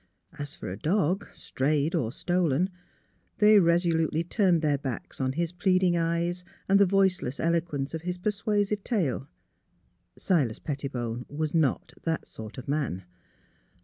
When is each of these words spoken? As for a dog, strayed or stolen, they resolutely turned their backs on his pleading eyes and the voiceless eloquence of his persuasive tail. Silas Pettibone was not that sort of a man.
As 0.39 0.55
for 0.55 0.71
a 0.71 0.79
dog, 0.79 1.27
strayed 1.35 1.93
or 1.93 2.11
stolen, 2.11 2.71
they 3.37 3.59
resolutely 3.59 4.23
turned 4.23 4.63
their 4.63 4.79
backs 4.79 5.21
on 5.21 5.33
his 5.33 5.51
pleading 5.51 5.95
eyes 5.95 6.43
and 6.67 6.79
the 6.79 6.87
voiceless 6.87 7.39
eloquence 7.39 7.93
of 7.93 8.01
his 8.01 8.17
persuasive 8.17 8.83
tail. 8.83 9.27
Silas 10.17 10.57
Pettibone 10.57 11.27
was 11.29 11.53
not 11.53 11.93
that 12.01 12.25
sort 12.25 12.57
of 12.57 12.67
a 12.67 12.71
man. 12.71 13.03